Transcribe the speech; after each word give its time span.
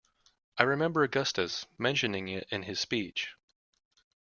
I 0.57 0.63
remember 0.63 1.03
Augustus 1.03 1.67
mentioning 1.77 2.27
it 2.29 2.47
in 2.49 2.63
his 2.63 2.79
speech. 2.79 3.35